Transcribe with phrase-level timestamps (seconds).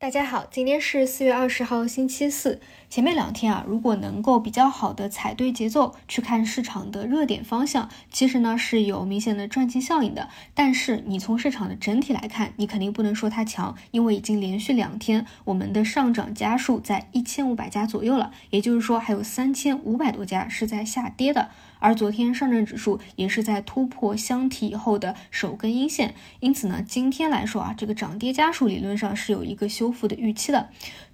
[0.00, 2.58] 大家好，今天是四月二十号，星期四。
[2.88, 10.30] 前面两天啊，如果能够比较好的踩对节奏，去看市场的热点方向，其实呢是有明显的赚钱效应的。
[10.54, 21.50] 但是你从市场的整体来看，你肯定不能说它强，因为已经连续两天我们的上涨家数在一千五百家左右了，也就是说还有三千五百多家是在下跌的。
[21.78, 30.70] 而昨天上证指数也是在突破箱体以后的首根阴线，因此呢，今天来说啊，这个涨跌家数理论上是有一个修不符的预期了。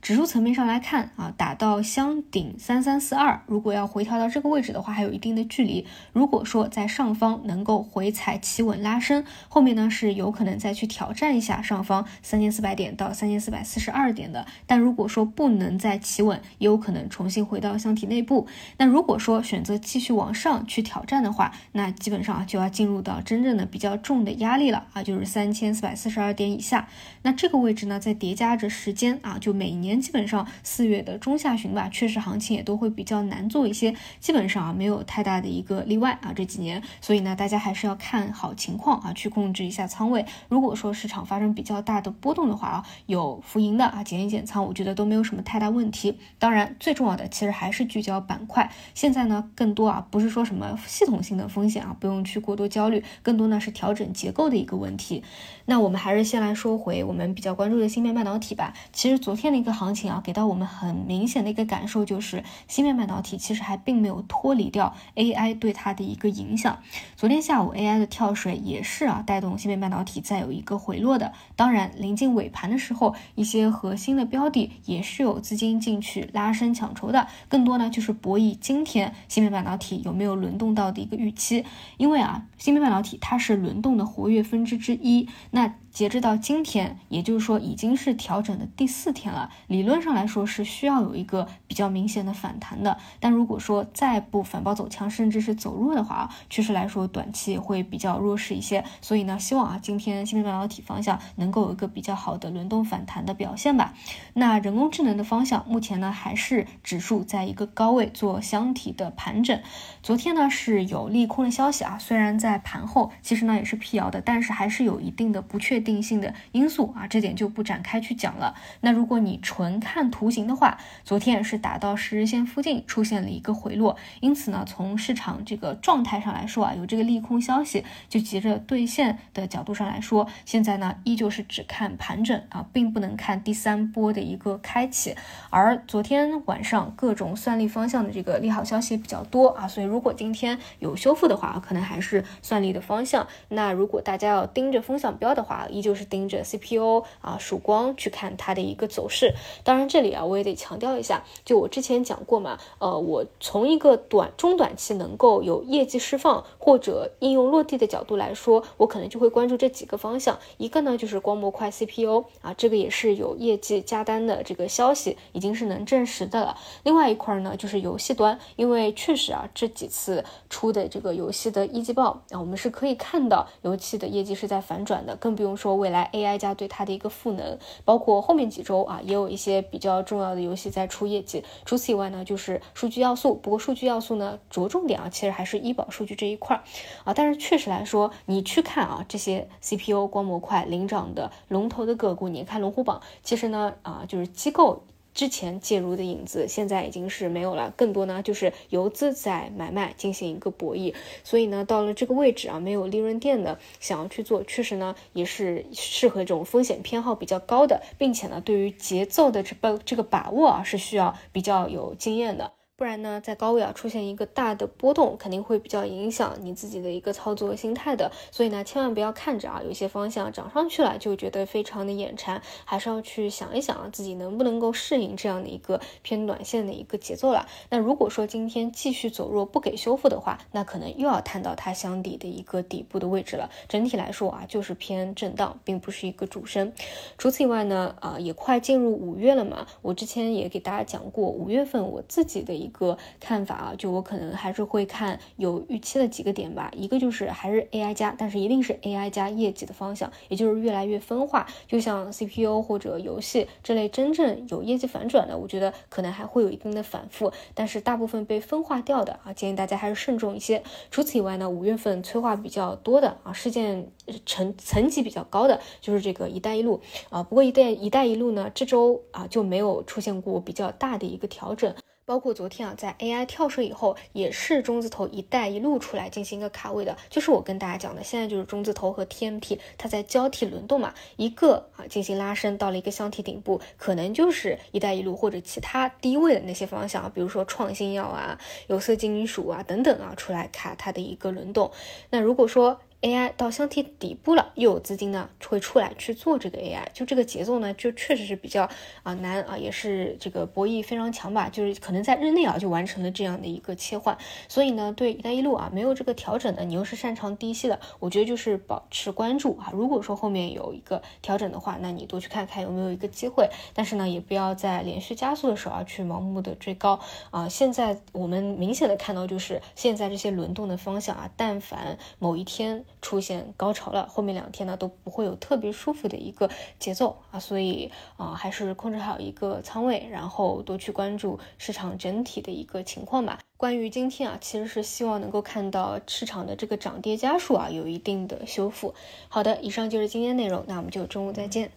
[0.06, 5.84] 指数层面上来看啊，打到箱顶三三四二，如果要回调到这个位置的话，还有一定的距离。
[6.12, 14.46] 如果说在上方能够回踩企稳拉升，后面呢是有可能再去挑战一下上方三千四百点到三千四百四十二点的。
[14.64, 18.46] 但如果说不能再企稳，也有可能重新回到箱体内部。
[18.78, 26.86] 那如果说选择继续往上去挑战的话，那基本上就要进入到真正的比较重的压力了啊，就是三千四百四十二点以下。
[27.22, 29.95] 那这个位置呢，在叠加着时间啊，就每年。
[30.00, 40.24] 基本上四月的中下旬吧，确实行情也都会比较难做一些，基本上啊没有太大的一个例外啊这几年，所以呢大家还是要看好情况啊去控制一下仓位。
[40.48, 46.18] 如果说市场发生比较大的波动的话啊，有浮盈的啊减一减仓，我觉得都没有什么太大问题。
[46.38, 48.70] 当然最重要的其实还是聚焦板块。
[48.94, 55.24] 现在呢更多啊不是说什么系统性的风险啊，不用去过多焦虑，更多呢是调整结构的一个问题。
[55.64, 58.72] 那我们还是先来说回我们比较关注的芯片半导体吧。
[58.92, 59.85] 其实昨天的一个行。
[59.86, 66.78] 行情啊，给到我们很明显的一个感受，就是芯片半导体其实还并没有脱离掉 AI 对它的一个影响。
[67.14, 71.32] 昨天下午 AI 的跳水也是啊，带动芯片半导体再有一个回落的。
[71.54, 77.28] 当然，临近尾盘的时候，一些核心的标的也是有资金进去拉升抢筹的。
[77.48, 81.64] 更多呢，就是博弈今天芯片半导体有没有轮动到的一个预期。
[81.96, 85.28] 因为啊，芯片半导体它是轮动的活跃分支之一。
[85.52, 89.48] 那截至到今天，也就是说已经是调整的第四天了。
[89.66, 92.98] 理论上来说是需要有一个比较明显的反弹的。
[93.18, 98.84] 但如果说再不反包走强，甚至是走弱的话啊，趋势来说短期会比较弱势一些。
[99.00, 103.94] 所以呢，希望啊今天芯片半导体方向能够有一个比较好的轮动反弹的表现吧。
[104.34, 109.58] 那人工智能的方向，目前呢还是指数在一个高位做箱体的盘整。
[110.02, 115.85] 昨天呢是有利空的消息啊，虽然在盘后其实呢也是辟谣的，但是还是有一定的不确定。
[115.86, 118.54] 定性的因素啊，这点就不展开去讲了。
[118.82, 135.14] 那如果你纯看图形的话，昨天是打到十日线附近出现了一个回落，因此呢，从市场这个状态上来说啊，有这个利空消息就急着兑现的角度上来说，现在呢依旧是只看盘整啊，并不能看第三波的一个开启。
[135.50, 143.26] 而昨天晚上各种算力方向的这个利好消息比较多啊，所以如果今天有修复的话，可能还是算力的方向。
[143.48, 149.34] 那如果大家要盯着风向标的话，依旧是盯着 CPU 啊曙光去看它的一个走势。
[149.62, 160.38] 当然，这里啊我也得强调一下，就我之前讲过嘛，呃，我从一个短中短期能够有业绩释放或者应用落地的角度来说，我可能就会关注这几个方向。
[160.56, 166.56] 一个呢就是光模块 CPU 啊，这个也是有业绩加单的这个消息，已经是能证实的了。
[166.84, 175.65] 另外一块呢就是游戏端，因为确实啊这几次出的这个游戏的一季报啊，我们是可以看到游戏的业绩是在反转的，更不用说。
[175.66, 181.42] 说未来 AI 加对它的一个赋能，包括后面几周啊，也有一些比较重要的游戏在出业绩。
[181.64, 183.34] 除此以外呢，就是数据要素。
[183.34, 186.62] 不过数据要素呢，着重点啊，其实还是医保数据这一块儿
[187.02, 187.12] 啊。
[187.12, 194.84] 但是确实来说，你去看啊，这些 CPU 光模块领涨的龙头的个股，你看龙虎榜，其实呢啊，就是机构。
[195.16, 200.94] 之前介入的影子现在已经是没有了，更多呢就是游资在买卖进行一个博弈，
[201.24, 212.52] 所以呢到了这个位置啊，没有利润垫的想要去做，确实呢也是适合这种风险偏好比较高的，并且呢对于节奏的这把这个把握啊是需要比较有经验的。
[212.78, 218.12] 不然呢，在高位啊出现一个大的波动，肯定会比较影响你自己的一个操作心态的。
[218.30, 227.46] 所以呢，千万不要看着啊，有些方向涨上去了就觉得非常的眼馋，还是要去想一想啊，自己能不能够适应这样的一个偏短线的一个节奏了。
[227.70, 233.48] 那如果说今天继续走弱不给修复的话，那可能又要探到它箱底的一个底部的位置了。
[233.70, 236.70] 整体来说啊，就是偏震荡，并不是一个主升。
[237.16, 246.70] 除此以外呢，啊，也快进入五月了嘛，我之前也给大家讲过，五月份我自己的一一个看法啊，就我可能还是会看有预期的几个点吧。
[246.74, 251.46] 一个就是还是 AI 加，但是一定是 AI 加业绩的方向，也就是越来越分化。
[251.68, 260.62] 就像 CPU 或者游戏这类真正有业绩反转的，我觉得可能还会有一定的反复，但是大部分被分化掉的啊，建议大家还是慎重一些。
[260.90, 263.90] 除此以外呢，五月份催化比较多的啊，事件
[264.24, 266.80] 层层级比较高的就是这个“一带一路”
[267.10, 267.22] 啊。
[267.22, 271.74] 不过“一带一带一路”呢，这周啊就没有出现过比较大的一个调整。
[272.06, 288.38] 包括昨天啊，在 AI 跳水以后，也是中字头“一带一路”出来进行一个卡位的，就是我跟大家讲的，现在就是中字头和 TMT 它在交替轮动嘛，一个啊进行拉升到了一个箱体顶部，可能就是“一带一路”或者其他低位的那些方向，比如说创新药啊、
[288.68, 291.72] 有色金属啊等等啊出来卡它的一个轮动。
[292.10, 298.68] 那如果说，AI 到箱体底部了，又有资金呢会出来去做这个 AI，就这个节奏呢，就确实是比较
[299.04, 304.18] 啊难啊，也是这个博弈非常强吧，就是可能在日内啊就完成了这样的一个切换。
[304.48, 309.70] 所以呢，对一带一路啊没有这个调整的，你又是擅长低吸的，我觉得就是保持关注啊。
[309.72, 313.48] 如果说后面有一个调整的话，那你多去看看有没有一个机会。
[313.72, 316.98] 但是呢，也不要在连续加速的时候啊去盲目的追高
[317.30, 317.48] 啊。
[317.48, 322.84] 现在我们明显的看到就是现在这些轮动的方向啊，但凡某一天。
[323.00, 333.38] 出现高潮了，后面两天呢都不会有特别舒服的一个节奏啊，所以啊还是控制好一个仓位，然后多去关注市场整体的一个情况吧。
[333.56, 338.94] 关于今天啊，其实是希望能够看到市场的这个涨跌家数啊有一定的修复。
[339.28, 341.70] 好的，以上就是今天内容，那我们就中午再见。